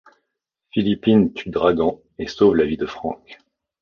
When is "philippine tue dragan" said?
0.73-1.99